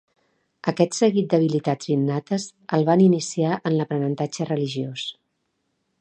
Aquest 0.71 0.95
seguit 0.99 1.27
d'habilitats 1.33 1.91
innates 1.97 2.47
el 2.79 2.85
van 2.89 3.03
iniciar 3.09 3.53
en 3.71 3.77
l'aprenentatge 3.81 4.49
religiós. 4.53 5.05